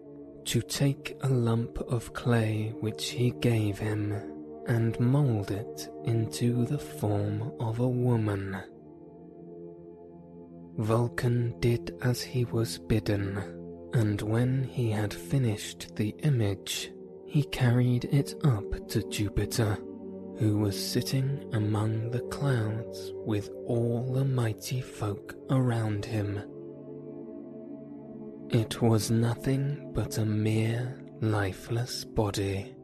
to 0.46 0.62
take 0.62 1.17
a 1.22 1.29
lump 1.29 1.77
of 1.79 2.13
clay 2.13 2.74
which 2.79 3.10
he 3.10 3.31
gave 3.31 3.77
him 3.77 4.13
and 4.67 5.00
mould 5.00 5.51
it 5.51 5.89
into 6.05 6.65
the 6.65 6.77
form 6.77 7.51
of 7.60 7.79
a 7.79 7.88
woman. 7.88 8.58
Vulcan 10.77 11.60
did 11.60 11.98
as 12.01 12.22
he 12.22 12.46
was 12.46 12.77
bidden, 12.77 13.38
and 13.93 14.22
when 14.22 14.63
he 14.63 14.91
had 14.91 15.13
finished 15.13 15.96
the 15.96 16.10
image, 16.24 16.91
he 17.25 17.43
carried 17.43 18.05
it 18.05 18.34
up 18.43 18.88
to 18.89 19.08
Jupiter 19.10 19.77
who 20.39 20.58
was 20.58 20.91
sitting 20.91 21.43
among 21.51 22.12
the 22.12 22.22
clouds 22.22 23.12
with 23.25 23.50
all 23.65 24.13
the 24.13 24.24
mighty 24.24 24.79
folk 24.79 25.36
around 25.50 26.05
him. 26.05 26.41
It 28.50 28.82
was 28.82 29.12
nothing 29.12 29.91
but 29.94 30.18
a 30.18 30.25
mere 30.25 31.00
lifeless 31.22 32.03
body, 32.03 32.75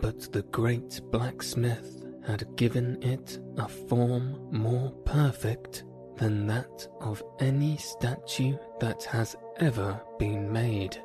but 0.00 0.32
the 0.32 0.42
great 0.44 1.00
blacksmith 1.10 2.04
had 2.26 2.56
given 2.56 3.02
it 3.02 3.38
a 3.58 3.68
form 3.68 4.48
more 4.50 4.90
perfect 5.04 5.84
than 6.16 6.46
that 6.46 6.86
of 7.00 7.22
any 7.40 7.76
statue 7.76 8.56
that 8.80 9.02
has 9.04 9.36
ever 9.58 10.00
been 10.18 10.50
made 10.52 10.96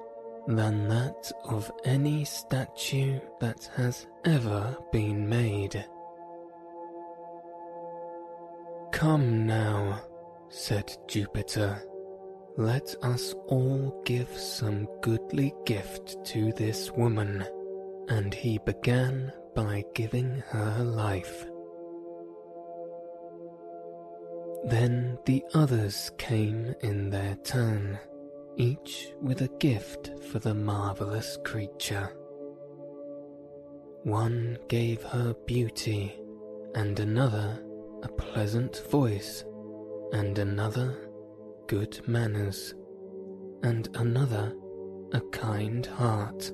than 0.48 0.88
that 0.88 1.30
of 1.44 1.70
any 1.84 2.24
statue 2.24 3.20
that 3.42 3.70
has 3.76 4.08
ever 4.24 4.78
been 4.94 5.28
made. 5.28 5.86
Come 8.92 9.46
now, 9.46 10.02
said 10.48 10.96
Jupiter, 11.08 11.82
let 12.58 12.96
us 13.04 13.36
all 13.48 14.02
give 14.04 14.30
some 14.36 14.88
goodly 15.02 15.54
gift 15.66 16.18
to 16.26 16.52
this 16.54 16.92
woman. 16.92 17.46
And 18.10 18.34
he 18.34 18.58
began 18.66 19.32
by 19.56 19.84
giving 19.94 20.44
her 20.48 20.84
life. 20.84 21.46
Then 24.66 25.18
the 25.26 25.44
others 25.54 26.12
came 26.18 26.74
in 26.82 27.10
their 27.10 27.36
turn 27.44 28.00
each 28.58 29.14
with 29.22 29.42
a 29.42 29.50
gift 29.60 30.12
for 30.32 30.40
the 30.40 30.54
marvelous 30.54 31.38
creature. 31.44 32.10
One 34.04 34.58
gave 34.68 35.04
her 35.04 35.36
beauty, 35.46 36.20
and 36.74 37.00
another 37.00 37.64
a 38.02 38.08
pleasant 38.08 38.78
voice, 38.90 39.46
and 40.12 40.40
another 40.40 41.07
good 41.68 42.00
manners, 42.08 42.74
and 43.64 43.90
another 43.96 44.56
a 45.14 45.22
kind 45.32 45.86
heart, 45.86 46.52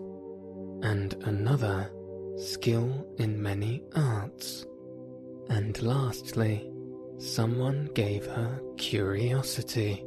and 0.84 1.14
another 1.26 1.92
skill 2.38 3.08
in 3.18 3.42
many 3.42 3.84
arts, 3.96 4.66
and 5.50 5.82
lastly, 5.82 6.70
someone 7.18 7.90
gave 7.94 8.26
her 8.26 8.60
curiosity 8.78 10.06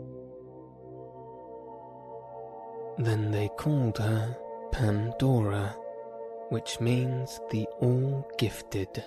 then 2.98 3.30
they 3.30 3.50
called 3.58 3.98
her 3.98 4.36
Pandora, 4.72 5.76
which 6.48 6.80
means 6.80 7.40
the 7.50 7.66
All 7.80 8.26
Gifted, 8.38 9.04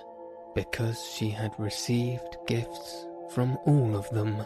because 0.54 1.02
she 1.04 1.28
had 1.28 1.52
received 1.58 2.38
gifts 2.46 3.06
from 3.30 3.58
all 3.66 3.96
of 3.96 4.08
them. 4.10 4.44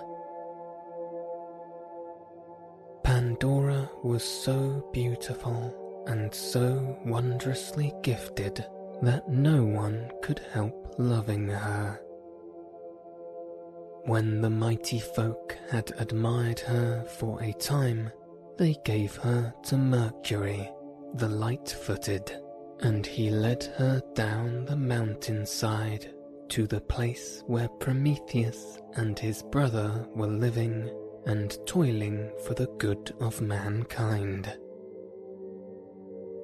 Pandora 3.24 3.90
was 4.02 4.22
so 4.22 4.86
beautiful 4.92 6.04
and 6.06 6.34
so 6.34 6.98
wondrously 7.06 7.90
gifted 8.02 8.62
that 9.00 9.30
no 9.30 9.64
one 9.64 10.10
could 10.20 10.40
help 10.52 10.94
loving 10.98 11.48
her. 11.48 11.98
When 14.04 14.42
the 14.42 14.50
mighty 14.50 15.00
folk 15.00 15.56
had 15.70 15.90
admired 15.96 16.60
her 16.60 17.02
for 17.04 17.42
a 17.42 17.54
time, 17.54 18.10
they 18.58 18.76
gave 18.84 19.16
her 19.16 19.54
to 19.68 19.78
Mercury, 19.78 20.70
the 21.14 21.30
light 21.30 21.70
footed, 21.70 22.30
and 22.80 23.06
he 23.06 23.30
led 23.30 23.64
her 23.78 24.02
down 24.12 24.66
the 24.66 24.76
mountainside 24.76 26.12
to 26.50 26.66
the 26.66 26.82
place 26.82 27.42
where 27.46 27.68
Prometheus 27.68 28.80
and 28.96 29.18
his 29.18 29.42
brother 29.44 30.06
were 30.14 30.26
living 30.26 30.90
and 31.26 31.58
toiling 31.66 32.30
for 32.46 32.54
the 32.54 32.66
good 32.78 33.14
of 33.20 33.40
mankind. 33.40 34.52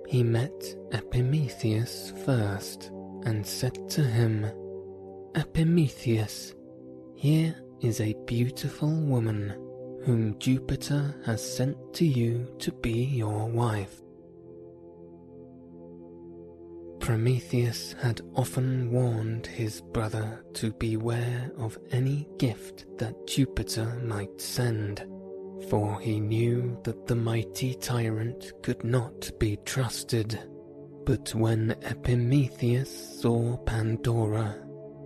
He 0.07 0.23
met 0.23 0.75
Epimetheus 0.93 2.12
first 2.25 2.90
and 3.25 3.47
said 3.47 3.88
to 3.90 4.03
him, 4.03 4.47
Epimetheus, 5.35 6.55
here 7.14 7.55
is 7.81 8.01
a 8.01 8.16
beautiful 8.27 8.90
woman 8.90 9.51
whom 10.05 10.38
Jupiter 10.38 11.14
has 11.25 11.40
sent 11.43 11.77
to 11.95 12.07
you 12.07 12.53
to 12.59 12.73
be 12.73 13.05
your 13.05 13.47
wife. 13.47 14.01
Prometheus 17.01 17.95
had 18.01 18.21
often 18.37 18.93
warned 18.93 19.47
his 19.47 19.81
brother 19.81 20.45
to 20.55 20.73
beware 20.75 21.51
of 21.59 21.79
any 21.91 22.29
gift 22.39 22.87
that 22.99 23.27
Jupiter 23.27 24.01
might 24.05 24.41
send, 24.41 25.05
for 25.69 25.99
he 26.01 26.21
knew 26.21 26.79
that 26.85 27.07
the 27.07 27.17
mighty 27.17 27.75
tyrant 27.75 28.53
could 28.63 28.85
not 28.85 29.31
be 29.39 29.57
trusted. 29.65 30.39
But 31.05 31.35
when 31.35 31.75
Epimetheus 31.83 33.21
saw 33.21 33.57
Pandora, 33.57 34.57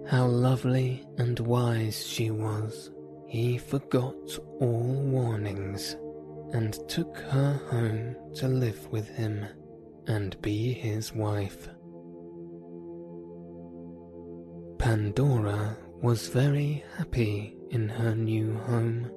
how 0.07 0.27
lovely 0.27 1.07
and 1.17 1.39
wise 1.41 2.07
she 2.07 2.31
was, 2.31 2.91
he 3.27 3.57
forgot 3.57 4.39
all 4.61 5.01
warnings 5.07 5.97
and 6.53 6.77
took 6.89 7.17
her 7.17 7.61
home 7.71 8.15
to 8.35 8.49
live 8.49 8.87
with 8.91 9.09
him 9.09 9.47
and 10.07 10.41
be 10.43 10.73
his 10.73 11.15
wife. 11.15 11.69
Pandora 14.79 15.77
was 16.03 16.29
very 16.29 16.85
happy 16.97 17.57
in 17.71 17.89
her 17.89 18.15
new 18.15 18.55
home, 18.55 19.11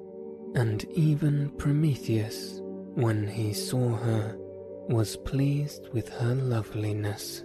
and 0.54 0.84
even 0.94 1.50
Prometheus, 1.58 2.60
when 2.94 3.26
he 3.26 3.52
saw 3.52 3.96
her, 3.96 4.36
was 4.88 5.16
pleased 5.18 5.88
with 5.92 6.08
her 6.08 6.34
loveliness. 6.34 7.44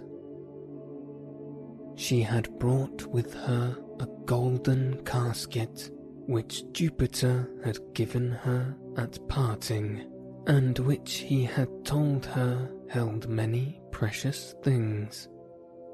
She 1.96 2.22
had 2.22 2.58
brought 2.58 3.06
with 3.06 3.34
her 3.34 3.76
a 4.00 4.06
golden 4.24 5.04
casket 5.04 5.90
which 6.26 6.64
Jupiter 6.72 7.48
had 7.64 7.78
given 7.92 8.30
her 8.30 8.74
at 8.96 9.18
parting, 9.28 10.10
and 10.46 10.78
which 10.78 11.16
he 11.16 11.44
had 11.44 11.68
told 11.84 12.24
her 12.26 12.70
held 12.88 13.28
many 13.28 13.80
precious 13.90 14.54
things. 14.62 15.28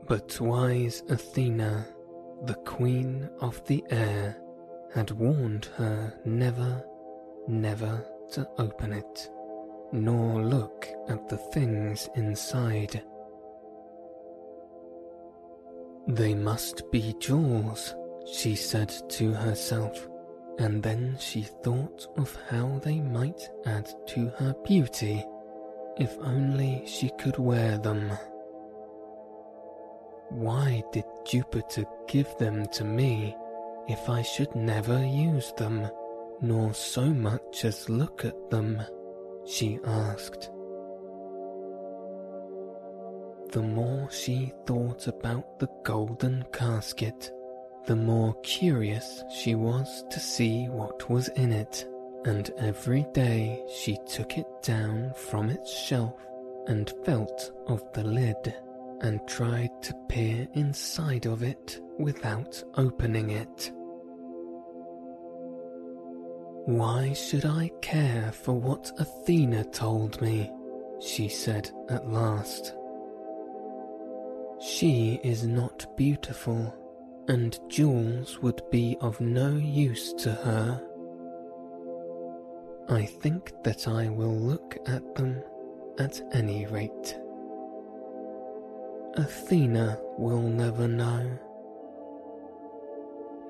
But 0.06 0.40
wise 0.40 1.02
Athena, 1.08 1.86
the 2.44 2.54
queen 2.54 3.28
of 3.40 3.64
the 3.66 3.84
air, 3.90 4.36
had 4.94 5.10
warned 5.10 5.66
her 5.76 6.12
never, 6.24 6.84
never 7.46 8.04
to 8.32 8.48
open 8.58 8.92
it, 8.92 9.30
nor 9.92 10.42
look 10.42 10.88
at 11.08 11.28
the 11.28 11.36
things 11.36 12.08
inside. 12.16 13.02
They 16.08 16.34
must 16.34 16.90
be 16.90 17.14
jewels, 17.20 17.94
she 18.32 18.54
said 18.56 18.92
to 19.10 19.32
herself, 19.32 20.08
and 20.58 20.82
then 20.82 21.16
she 21.18 21.42
thought 21.42 22.06
of 22.16 22.36
how 22.48 22.80
they 22.82 23.00
might 23.00 23.48
add 23.66 23.88
to 24.08 24.28
her 24.38 24.54
beauty 24.64 25.24
if 25.98 26.16
only 26.20 26.82
she 26.86 27.10
could 27.18 27.38
wear 27.38 27.78
them. 27.78 28.10
Why 30.30 30.84
did 30.92 31.04
Jupiter 31.24 31.84
give 32.06 32.36
them 32.38 32.66
to 32.68 32.84
me 32.84 33.36
if 33.88 34.08
I 34.08 34.22
should 34.22 34.54
never 34.54 35.04
use 35.04 35.52
them, 35.56 35.90
nor 36.40 36.72
so 36.72 37.06
much 37.06 37.64
as 37.64 37.88
look 37.88 38.24
at 38.24 38.50
them? 38.50 38.80
she 39.44 39.80
asked. 39.84 40.50
The 43.50 43.62
more 43.62 44.08
she 44.10 44.52
thought 44.66 45.08
about 45.08 45.58
the 45.58 45.68
golden 45.82 46.44
casket, 46.52 47.32
the 47.86 47.96
more 47.96 48.34
curious 48.42 49.24
she 49.28 49.56
was 49.56 50.04
to 50.10 50.20
see 50.20 50.66
what 50.66 51.10
was 51.10 51.26
in 51.30 51.50
it, 51.50 51.88
and 52.24 52.48
every 52.58 53.04
day 53.12 53.64
she 53.68 53.98
took 54.06 54.38
it 54.38 54.46
down 54.62 55.12
from 55.16 55.50
its 55.50 55.76
shelf 55.76 56.14
and 56.68 56.92
felt 57.04 57.50
of 57.66 57.82
the 57.92 58.04
lid 58.04 58.54
and 59.00 59.20
tried 59.26 59.70
to 59.82 59.94
peer 60.08 60.46
inside 60.54 61.26
of 61.26 61.42
it 61.42 61.80
without 61.98 62.62
opening 62.76 63.30
it. 63.30 63.72
Why 66.66 67.12
should 67.14 67.46
I 67.46 67.70
care 67.80 68.30
for 68.32 68.52
what 68.52 68.92
Athena 68.98 69.64
told 69.64 70.20
me? 70.20 70.50
she 71.00 71.28
said 71.28 71.70
at 71.88 72.08
last. 72.10 72.74
She 74.60 75.18
is 75.24 75.46
not 75.46 75.96
beautiful, 75.96 76.74
and 77.28 77.58
jewels 77.68 78.38
would 78.42 78.62
be 78.70 78.96
of 79.00 79.20
no 79.20 79.56
use 79.56 80.12
to 80.14 80.32
her. 80.32 80.86
I 82.90 83.06
think 83.06 83.52
that 83.64 83.88
I 83.88 84.08
will 84.08 84.36
look 84.36 84.76
at 84.86 85.14
them 85.14 85.42
at 85.98 86.20
any 86.32 86.66
rate. 86.66 87.19
Athena 89.14 89.98
will 90.18 90.42
never 90.42 90.86
know. 90.86 91.38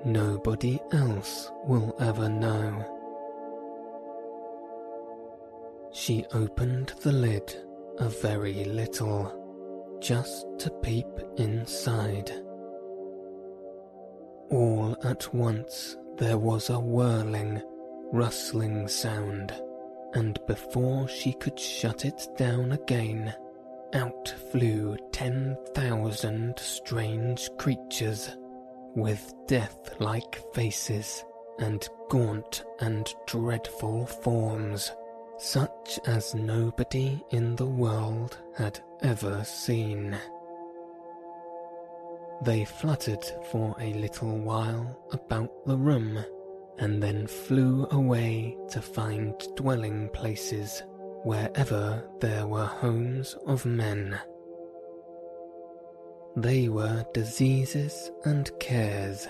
Nobody 0.03 0.79
else 0.91 1.51
will 1.65 1.95
ever 1.99 2.27
know. 2.27 2.83
She 5.91 6.25
opened 6.33 6.93
the 7.03 7.11
lid 7.11 7.55
a 7.99 8.09
very 8.09 8.65
little, 8.65 9.97
just 10.01 10.47
to 10.59 10.71
peep 10.81 11.05
inside. 11.37 12.31
All 14.49 14.97
at 15.03 15.31
once 15.33 15.95
there 16.17 16.39
was 16.39 16.71
a 16.71 16.79
whirling, 16.79 17.61
rustling 18.11 18.87
sound, 18.87 19.53
and 20.13 20.39
before 20.47 21.07
she 21.07 21.33
could 21.33 21.59
shut 21.59 22.03
it 22.03 22.27
down 22.35 22.71
again, 22.71 23.35
out 23.93 24.33
flew 24.51 24.97
ten 25.11 25.57
thousand 25.73 26.57
strange 26.59 27.49
creatures 27.57 28.29
with 28.95 29.33
death 29.47 29.95
like 29.99 30.41
faces 30.53 31.23
and 31.59 31.87
gaunt 32.09 32.63
and 32.79 33.13
dreadful 33.27 34.05
forms, 34.05 34.91
such 35.37 35.99
as 36.05 36.35
nobody 36.35 37.21
in 37.31 37.55
the 37.55 37.65
world 37.65 38.37
had 38.57 38.79
ever 39.01 39.43
seen. 39.43 40.17
They 42.43 42.65
fluttered 42.65 43.23
for 43.51 43.75
a 43.79 43.93
little 43.93 44.37
while 44.37 44.97
about 45.11 45.65
the 45.65 45.77
room 45.77 46.23
and 46.79 47.01
then 47.01 47.27
flew 47.27 47.87
away 47.91 48.57
to 48.69 48.81
find 48.81 49.35
dwelling 49.55 50.09
places 50.09 50.81
wherever 51.23 52.03
there 52.19 52.47
were 52.47 52.65
homes 52.65 53.35
of 53.45 53.65
men. 53.65 54.19
They 56.35 56.69
were 56.69 57.05
diseases 57.13 58.11
and 58.25 58.49
cares, 58.59 59.27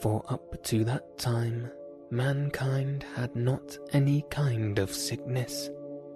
for 0.00 0.24
up 0.28 0.62
to 0.64 0.84
that 0.84 1.18
time 1.18 1.70
mankind 2.10 3.04
had 3.14 3.34
not 3.36 3.78
any 3.92 4.24
kind 4.30 4.78
of 4.78 4.92
sickness, 4.92 5.70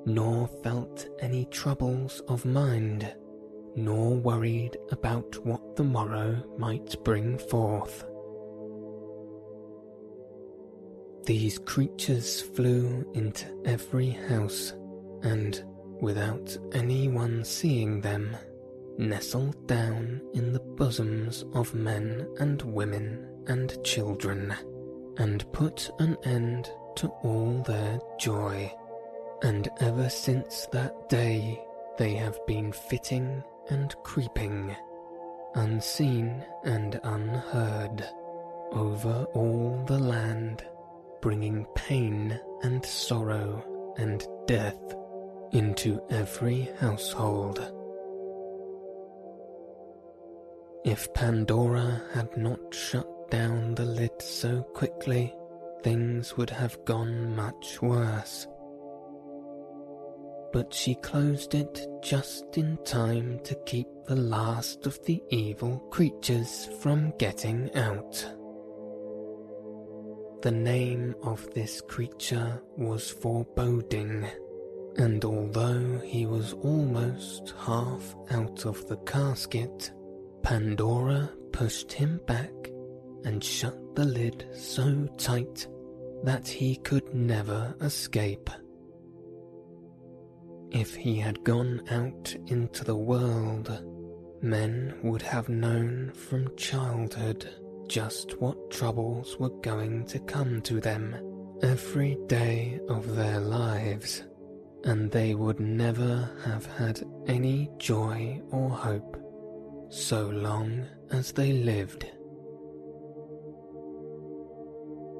nor 0.04 0.48
felt 0.62 1.06
any 1.20 1.44
troubles 1.46 2.20
of 2.28 2.44
mind, 2.44 3.14
nor 3.76 4.16
worried 4.16 4.76
about 4.90 5.44
what 5.44 5.76
the 5.76 5.84
morrow 5.84 6.42
might 6.58 7.02
bring 7.04 7.38
forth. 7.38 8.04
These 11.24 11.58
creatures 11.58 12.40
flew 12.40 13.10
into 13.14 13.46
every 13.64 14.10
house 14.10 14.72
and, 15.26 15.64
without 16.00 16.56
anyone 16.72 17.44
seeing 17.44 18.00
them, 18.00 18.36
nestled 18.96 19.66
down 19.66 20.20
in 20.34 20.52
the 20.52 20.60
bosoms 20.60 21.44
of 21.52 21.74
men 21.74 22.26
and 22.38 22.62
women 22.62 23.26
and 23.48 23.82
children, 23.84 24.54
and 25.18 25.50
put 25.52 25.90
an 25.98 26.16
end 26.24 26.70
to 26.94 27.08
all 27.24 27.62
their 27.66 27.98
joy. 28.20 28.72
And 29.42 29.68
ever 29.80 30.08
since 30.08 30.66
that 30.66 31.08
day 31.08 31.60
they 31.98 32.14
have 32.14 32.38
been 32.46 32.72
fitting 32.72 33.42
and 33.68 33.94
creeping, 34.04 34.76
unseen 35.56 36.44
and 36.64 37.00
unheard, 37.02 38.08
over 38.72 39.26
all 39.34 39.84
the 39.86 39.98
land, 39.98 40.64
bringing 41.20 41.66
pain 41.74 42.38
and 42.62 42.84
sorrow 42.84 43.64
and 43.98 44.26
death 44.46 44.95
into 45.52 46.00
every 46.10 46.68
household. 46.80 47.72
If 50.84 51.12
Pandora 51.14 52.00
had 52.12 52.36
not 52.36 52.72
shut 52.72 53.30
down 53.30 53.74
the 53.74 53.84
lid 53.84 54.22
so 54.22 54.62
quickly, 54.62 55.34
things 55.82 56.36
would 56.36 56.50
have 56.50 56.84
gone 56.84 57.34
much 57.34 57.82
worse. 57.82 58.46
But 60.52 60.72
she 60.72 60.94
closed 60.94 61.54
it 61.54 61.86
just 62.02 62.56
in 62.56 62.78
time 62.84 63.40
to 63.44 63.54
keep 63.66 63.88
the 64.06 64.16
last 64.16 64.86
of 64.86 65.04
the 65.04 65.22
evil 65.30 65.80
creatures 65.90 66.68
from 66.80 67.12
getting 67.18 67.74
out. 67.74 68.24
The 70.42 70.52
name 70.52 71.16
of 71.22 71.52
this 71.52 71.80
creature 71.80 72.62
was 72.76 73.10
Foreboding 73.10 74.28
and 74.98 75.24
although 75.24 75.98
he 75.98 76.26
was 76.26 76.54
almost 76.54 77.54
half 77.58 78.14
out 78.30 78.64
of 78.64 78.86
the 78.88 78.96
casket, 78.98 79.92
Pandora 80.42 81.30
pushed 81.52 81.92
him 81.92 82.20
back 82.26 82.52
and 83.24 83.42
shut 83.42 83.94
the 83.94 84.04
lid 84.04 84.46
so 84.54 85.06
tight 85.18 85.66
that 86.22 86.48
he 86.48 86.76
could 86.76 87.14
never 87.14 87.74
escape. 87.80 88.48
If 90.70 90.94
he 90.94 91.16
had 91.16 91.44
gone 91.44 91.82
out 91.90 92.34
into 92.46 92.84
the 92.84 92.96
world, 92.96 93.82
men 94.42 94.94
would 95.02 95.22
have 95.22 95.48
known 95.48 96.12
from 96.12 96.56
childhood 96.56 97.48
just 97.86 98.40
what 98.40 98.70
troubles 98.70 99.38
were 99.38 99.60
going 99.60 100.04
to 100.06 100.18
come 100.20 100.60
to 100.62 100.80
them 100.80 101.14
every 101.62 102.16
day 102.26 102.80
of 102.88 103.14
their 103.14 103.40
lives 103.40 104.24
and 104.86 105.10
they 105.10 105.34
would 105.34 105.58
never 105.58 106.30
have 106.44 106.64
had 106.64 107.02
any 107.26 107.68
joy 107.76 108.40
or 108.50 108.70
hope 108.70 109.16
so 109.88 110.28
long 110.28 110.86
as 111.10 111.32
they 111.32 111.52
lived. 111.52 112.06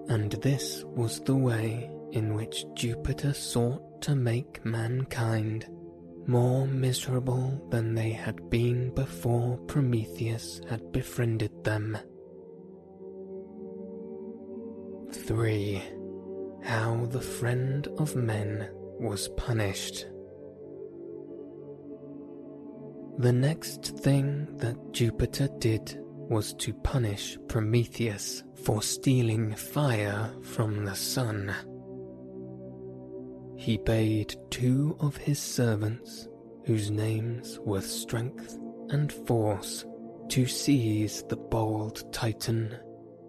And 0.09 0.31
this 0.31 0.85
was 0.85 1.21
the 1.21 1.35
way 1.35 1.91
in 2.13 2.35
which 2.35 2.65
Jupiter 2.75 3.33
sought 3.33 4.01
to 4.03 4.15
make 4.15 4.65
mankind 4.65 5.67
more 6.29 6.67
miserable 6.69 7.67
than 7.71 7.95
they 7.95 8.11
had 8.11 8.49
been 8.49 8.95
before 8.95 9.59
Prometheus 9.67 10.61
had 10.69 10.93
befriended 10.93 11.65
them. 11.65 11.99
3. 15.13 15.83
How 16.63 17.07
the 17.07 17.21
Friend 17.21 17.87
of 17.99 18.15
Men 18.15 18.69
was 18.99 19.29
punished. 19.37 20.07
The 23.19 23.33
next 23.33 23.99
thing 23.99 24.57
that 24.59 24.77
Jupiter 24.93 25.49
did 25.59 25.99
was 26.03 26.53
to 26.55 26.75
punish 26.75 27.39
Prometheus 27.49 28.43
for 28.65 28.83
stealing 28.83 29.55
fire 29.55 30.31
from 30.43 30.85
the 30.85 30.95
sun. 30.95 31.55
He 33.57 33.79
bade 33.79 34.37
two 34.51 34.97
of 35.01 35.17
his 35.17 35.39
servants, 35.39 36.29
whose 36.65 36.91
names 36.91 37.59
were 37.65 37.81
Strength 37.81 38.59
and 38.91 39.13
Force, 39.27 39.87
to 40.29 40.47
seize 40.47 41.23
the 41.29 41.37
bold 41.37 42.13
Titan 42.13 42.77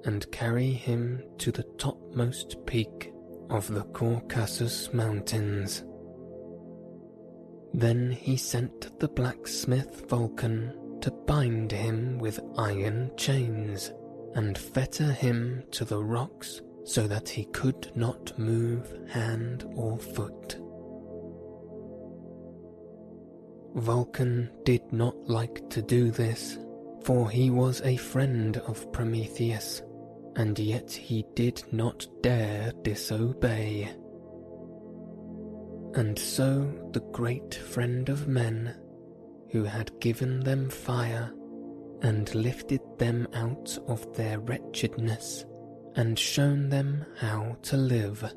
and 0.03 0.29
carry 0.31 0.71
him 0.71 1.23
to 1.37 1.51
the 1.51 1.63
topmost 1.77 2.57
peak 2.65 3.13
of 3.49 3.67
the 3.67 3.83
Caucasus 3.83 4.93
Mountains. 4.93 5.83
Then 7.73 8.11
he 8.11 8.37
sent 8.37 8.99
the 8.99 9.07
blacksmith 9.07 10.09
Vulcan 10.09 10.99
to 11.01 11.11
bind 11.11 11.71
him 11.71 12.17
with 12.17 12.39
iron 12.57 13.11
chains 13.17 13.93
and 14.35 14.57
fetter 14.57 15.11
him 15.11 15.63
to 15.71 15.85
the 15.85 16.03
rocks 16.03 16.61
so 16.85 17.07
that 17.07 17.27
he 17.27 17.45
could 17.45 17.91
not 17.95 18.37
move 18.39 18.93
hand 19.09 19.65
or 19.75 19.97
foot. 19.97 20.57
Vulcan 23.75 24.49
did 24.63 24.91
not 24.91 25.15
like 25.29 25.69
to 25.69 25.81
do 25.81 26.09
this, 26.09 26.57
for 27.03 27.29
he 27.29 27.49
was 27.49 27.81
a 27.81 27.97
friend 27.97 28.57
of 28.57 28.91
Prometheus, 28.91 29.83
and 30.37 30.57
yet 30.59 30.91
he 30.91 31.25
did 31.33 31.61
not 31.71 32.07
dare 32.21 32.71
disobey. 32.83 33.89
And 35.95 36.17
so 36.17 36.71
the 36.91 37.03
great 37.11 37.55
friend 37.55 38.07
of 38.07 38.27
men, 38.27 38.75
who 39.51 39.63
had 39.63 39.99
given 39.99 40.39
them 40.41 40.69
fire 40.69 41.33
and 42.03 42.33
lifted 42.35 42.81
them 42.99 43.27
out 43.33 43.77
of 43.87 44.15
their 44.15 44.39
wretchedness 44.39 45.45
and 45.95 46.19
shown 46.19 46.69
them 46.69 47.03
how 47.17 47.57
to 47.63 47.77
live, 47.77 48.31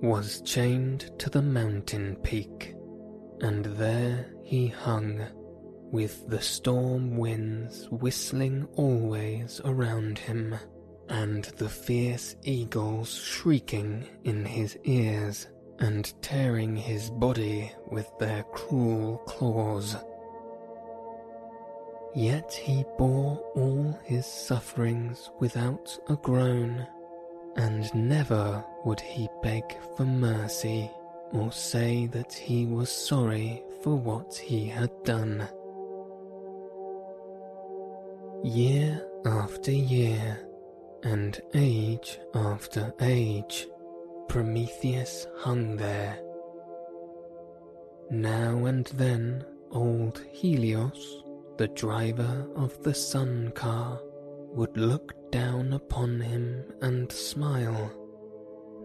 was 0.00 0.40
chained 0.40 1.10
to 1.18 1.28
the 1.28 1.42
mountain 1.42 2.16
peak, 2.22 2.74
and 3.42 3.66
there 3.66 4.32
he 4.42 4.68
hung, 4.68 5.20
with 5.92 6.26
the 6.28 6.40
storm 6.40 7.18
winds 7.18 7.86
whistling 7.90 8.66
always 8.76 9.60
around 9.66 10.18
him, 10.18 10.54
and 11.08 11.44
the 11.56 11.68
fierce 11.68 12.36
eagles 12.42 13.14
shrieking 13.14 14.06
in 14.24 14.44
his 14.44 14.78
ears 14.84 15.48
and 15.80 16.14
tearing 16.22 16.76
his 16.76 17.10
body 17.10 17.72
with 17.90 18.10
their 18.18 18.42
cruel 18.44 19.18
claws. 19.26 19.96
Yet 22.14 22.52
he 22.52 22.84
bore 22.96 23.36
all 23.56 23.98
his 24.04 24.24
sufferings 24.24 25.30
without 25.40 25.98
a 26.08 26.14
groan, 26.16 26.86
and 27.56 27.92
never 27.94 28.64
would 28.84 29.00
he 29.00 29.28
beg 29.42 29.64
for 29.96 30.04
mercy 30.04 30.90
or 31.32 31.50
say 31.50 32.06
that 32.06 32.32
he 32.32 32.66
was 32.66 32.90
sorry 32.90 33.64
for 33.82 33.96
what 33.96 34.34
he 34.36 34.66
had 34.66 34.90
done. 35.02 35.48
Year 38.44 39.04
after 39.26 39.72
year, 39.72 40.38
and 41.04 41.40
age 41.54 42.18
after 42.34 42.92
age, 43.00 43.68
Prometheus 44.28 45.26
hung 45.36 45.76
there. 45.76 46.18
Now 48.10 48.64
and 48.64 48.86
then 48.86 49.44
old 49.70 50.24
Helios, 50.32 51.22
the 51.58 51.68
driver 51.68 52.46
of 52.56 52.82
the 52.82 52.94
sun 52.94 53.52
car, 53.54 54.00
would 54.54 54.76
look 54.76 55.14
down 55.30 55.72
upon 55.72 56.20
him 56.20 56.64
and 56.80 57.10
smile. 57.12 57.92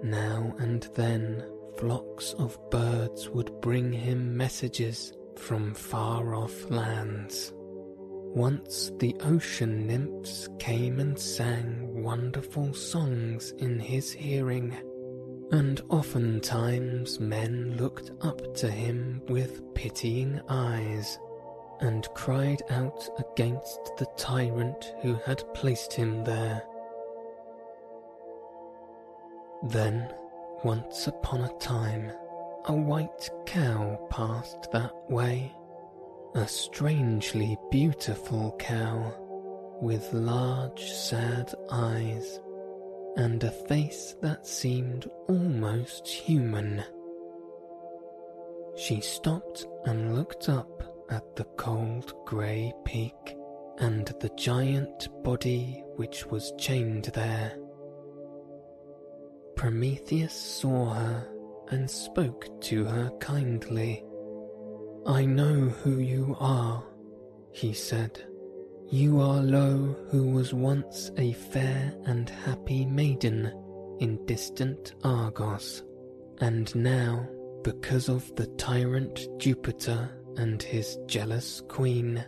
Now 0.03 0.53
and 0.59 0.83
then 0.95 1.43
flocks 1.77 2.33
of 2.33 2.59
birds 2.69 3.29
would 3.29 3.61
bring 3.61 3.93
him 3.93 4.35
messages 4.35 5.13
from 5.37 5.73
far 5.73 6.35
off 6.35 6.69
lands. 6.69 7.53
Once 8.35 8.91
the 8.99 9.15
ocean 9.21 9.87
nymphs 9.87 10.47
came 10.59 10.99
and 10.99 11.17
sang 11.17 12.03
wonderful 12.03 12.73
songs 12.73 13.51
in 13.57 13.79
his 13.79 14.11
hearing, 14.11 14.71
and 15.51 15.81
oftentimes 15.89 17.19
men 17.19 17.75
looked 17.77 18.11
up 18.21 18.53
to 18.53 18.69
him 18.69 19.19
with 19.29 19.73
pitying 19.73 20.39
eyes 20.47 21.17
and 21.81 22.07
cried 22.13 22.61
out 22.69 23.09
against 23.17 23.79
the 23.97 24.07
tyrant 24.15 24.93
who 25.01 25.15
had 25.25 25.43
placed 25.55 25.91
him 25.91 26.23
there. 26.23 26.61
Then 29.69 30.13
once 30.63 31.07
upon 31.07 31.41
a 31.41 31.57
time, 31.57 32.11
a 32.65 32.73
white 32.73 33.29
cow 33.47 34.07
passed 34.11 34.71
that 34.71 34.93
way. 35.09 35.55
A 36.35 36.47
strangely 36.47 37.57
beautiful 37.71 38.55
cow, 38.59 39.13
with 39.81 40.13
large 40.13 40.91
sad 40.91 41.51
eyes, 41.71 42.39
and 43.17 43.43
a 43.43 43.49
face 43.49 44.15
that 44.21 44.45
seemed 44.45 45.09
almost 45.27 46.07
human. 46.07 46.83
She 48.75 49.01
stopped 49.01 49.65
and 49.85 50.15
looked 50.15 50.49
up 50.49 50.83
at 51.09 51.35
the 51.35 51.45
cold 51.57 52.13
grey 52.25 52.73
peak 52.85 53.35
and 53.79 54.05
the 54.19 54.29
giant 54.37 55.09
body 55.23 55.83
which 55.95 56.27
was 56.27 56.53
chained 56.59 57.05
there. 57.05 57.57
Prometheus 59.55 60.33
saw 60.33 60.93
her 60.93 61.27
and 61.69 61.89
spoke 61.89 62.61
to 62.61 62.85
her 62.85 63.09
kindly. 63.19 64.05
I 65.09 65.25
know 65.25 65.69
who 65.81 65.97
you 65.97 66.37
are, 66.39 66.83
he 67.51 67.73
said. 67.73 68.21
You 68.91 69.19
are 69.19 69.39
Io 69.39 69.95
who 70.11 70.29
was 70.33 70.53
once 70.53 71.09
a 71.17 71.33
fair 71.33 71.95
and 72.05 72.29
happy 72.29 72.85
maiden 72.85 73.51
in 73.99 74.23
distant 74.27 74.93
Argos, 75.03 75.81
and 76.41 76.73
now, 76.75 77.27
because 77.63 78.07
of 78.07 78.35
the 78.35 78.45
tyrant 78.57 79.27
Jupiter 79.39 80.11
and 80.37 80.61
his 80.61 80.99
jealous 81.07 81.63
queen, 81.67 82.23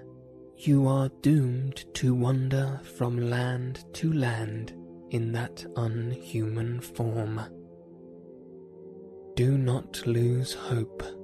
you 0.57 0.87
are 0.87 1.09
doomed 1.21 1.85
to 1.93 2.15
wander 2.15 2.81
from 2.97 3.29
land 3.29 3.85
to 3.93 4.11
land 4.11 4.73
in 5.11 5.31
that 5.33 5.63
unhuman 5.75 6.81
form. 6.81 7.41
Do 9.35 9.59
not 9.59 10.01
lose 10.07 10.55
hope. 10.55 11.20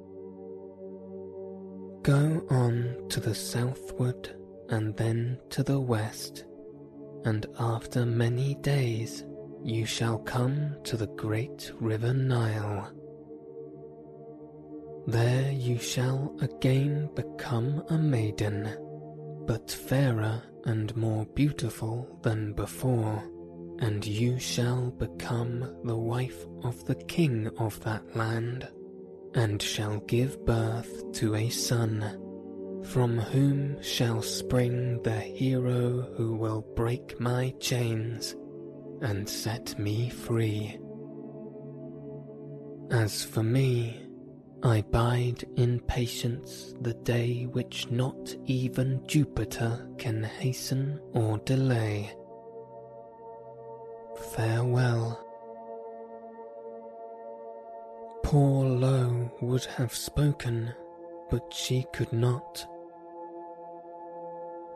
Go 2.07 2.41
on 2.49 3.09
to 3.09 3.19
the 3.19 3.35
southward 3.35 4.33
and 4.69 4.95
then 4.95 5.37
to 5.49 5.61
the 5.61 5.77
west, 5.77 6.45
and 7.25 7.45
after 7.59 8.05
many 8.05 8.55
days 8.55 9.25
you 9.61 9.85
shall 9.85 10.19
come 10.19 10.77
to 10.85 10.95
the 10.95 11.07
great 11.07 11.69
river 11.81 12.13
Nile. 12.13 12.89
There 15.05 15.51
you 15.51 15.77
shall 15.79 16.33
again 16.39 17.09
become 17.13 17.83
a 17.89 17.97
maiden, 17.97 18.73
but 19.45 19.69
fairer 19.69 20.41
and 20.63 20.95
more 20.95 21.25
beautiful 21.25 22.19
than 22.21 22.53
before 22.53 23.21
and 23.79 24.05
you 24.05 24.39
shall 24.39 24.91
become 24.91 25.75
the 25.83 25.97
wife 25.97 26.45
of 26.63 26.85
the 26.85 26.95
king 26.95 27.49
of 27.59 27.77
that 27.83 28.15
land, 28.15 28.69
and 29.33 29.61
shall 29.61 29.99
give 30.01 30.45
birth 30.45 31.11
to 31.13 31.35
a 31.35 31.49
son, 31.49 32.01
from 32.83 33.17
whom 33.17 33.81
shall 33.81 34.21
spring 34.21 35.01
the 35.03 35.19
hero 35.19 36.01
who 36.15 36.35
will 36.35 36.61
break 36.75 37.19
my 37.19 37.53
chains 37.59 38.35
and 39.01 39.27
set 39.27 39.77
me 39.77 40.09
free. 40.09 40.79
As 42.89 43.23
for 43.23 43.43
me, 43.43 44.01
I 44.63 44.81
bide 44.81 45.43
in 45.55 45.79
patience 45.81 46.73
the 46.81 46.93
day 46.93 47.45
which 47.45 47.91
not 47.91 48.35
even 48.45 49.05
Jupiter 49.05 49.87
can 49.97 50.23
hasten 50.23 50.99
or 51.13 51.37
delay 51.39 52.11
farewell. 54.17 55.26
Poor 58.27 58.65
Io 58.83 59.31
would 59.39 59.63
have 59.63 59.95
spoken, 59.95 60.73
but 61.29 61.53
she 61.53 61.85
could 61.93 62.11
not. 62.11 62.67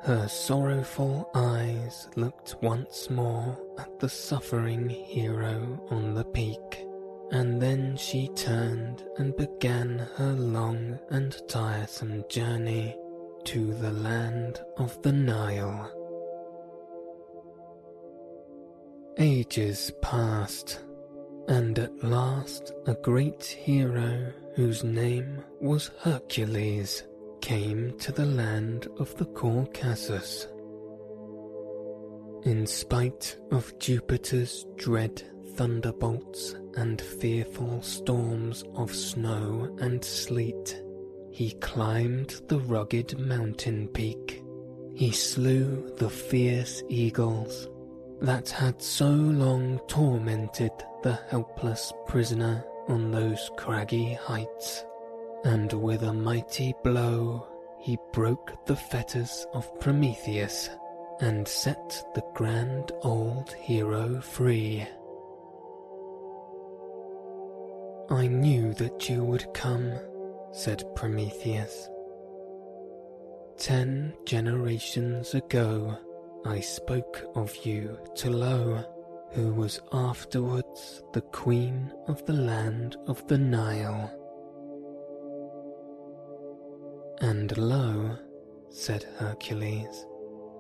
Her 0.04 0.30
sorrowful 0.30 1.30
eyes 1.36 2.08
looked 2.16 2.56
once 2.62 3.10
more 3.10 3.60
at 3.78 4.00
the 4.00 4.08
suffering 4.08 4.88
hero 4.88 5.86
on 5.90 6.14
the 6.14 6.24
peak, 6.24 6.88
and 7.32 7.62
then 7.62 7.98
she 7.98 8.30
turned 8.36 9.04
and 9.18 9.36
began 9.36 10.00
her 10.16 10.32
long 10.32 10.98
and 11.10 11.36
tiresome 11.50 12.24
journey 12.30 12.96
to 13.44 13.74
the 13.74 13.92
land 13.92 14.62
of 14.78 15.02
the 15.02 15.12
Nile. 15.12 15.92
Ages 19.18 19.92
passed, 20.02 20.80
and 21.48 21.80
at 21.80 22.04
last 22.04 22.74
a 22.88 22.94
great 22.94 23.44
hero 23.44 24.32
whose 24.56 24.84
name 24.84 25.44
was 25.60 25.92
Hercules 26.00 27.04
came 27.42 27.98
to 28.00 28.12
the 28.12 28.26
land 28.26 28.88
of 29.00 29.16
the 29.18 29.26
Caucasus. 29.26 30.48
In 32.44 32.66
spite 32.66 33.38
of 33.52 33.78
Jupiter's 33.80 34.66
dread 34.76 35.22
thunderbolts 35.56 36.56
and 36.76 37.02
fearful 37.02 37.82
storms 37.82 38.64
of 38.76 38.94
snow 38.94 39.76
and 39.80 40.04
sleet, 40.04 40.82
he 41.32 41.52
climbed 41.54 42.42
the 42.48 42.60
rugged 42.60 43.20
mountain 43.20 43.88
peak. 43.90 44.44
He 44.94 45.12
slew 45.12 45.94
the 45.98 46.10
fierce 46.10 46.84
eagles 46.90 47.68
that 48.22 48.50
had 48.50 48.82
so 48.82 49.10
long 49.10 49.80
tormented 49.88 50.72
the 51.04 51.20
helpless 51.30 51.92
prisoner 52.06 52.64
on 52.88 53.12
those 53.12 53.50
craggy 53.58 54.14
heights, 54.14 54.84
and 55.44 55.72
with 55.74 56.04
a 56.04 56.14
mighty 56.14 56.74
blow 56.84 57.48
he 57.80 57.98
broke 58.14 58.66
the 58.66 58.76
fetters 58.76 59.46
of 59.54 59.80
Prometheus 59.80 60.70
and 61.20 61.48
set 61.48 62.04
the 62.16 62.24
grand 62.34 62.92
old 63.02 63.52
hero 63.54 64.22
free. 64.22 64.88
I 68.10 68.28
knew 68.28 68.74
that 68.74 69.10
you 69.10 69.24
would 69.24 69.54
come, 69.54 69.94
said 70.52 70.84
Prometheus. 70.96 71.90
Ten 73.58 74.14
generations 74.26 75.34
ago 75.34 75.98
I 76.46 76.60
spoke 76.60 77.24
of 77.36 77.56
you 77.66 78.00
to 78.16 78.30
Io, 78.30 78.84
who 79.32 79.54
was 79.54 79.80
afterwards 79.94 81.04
the 81.14 81.22
queen 81.22 81.92
of 82.08 82.26
the 82.26 82.34
land 82.34 82.98
of 83.08 83.26
the 83.28 83.38
Nile. 83.38 84.12
And 87.22 87.54
Io, 87.58 88.18
said 88.70 89.04
Hercules, 89.18 90.06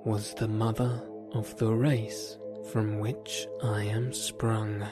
was 0.06 0.34
the 0.36 0.48
mother 0.48 1.02
of 1.34 1.58
the 1.58 1.74
race 1.74 2.38
from 2.72 3.00
which 3.00 3.48
I 3.64 3.84
am 3.84 4.14
sprung. 4.14 4.88